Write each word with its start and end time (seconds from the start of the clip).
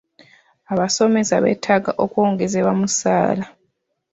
Abasomesa 0.73 1.35
beetaaga 1.43 1.91
okwongezebwa 2.03 2.69
omusaala 2.75 3.45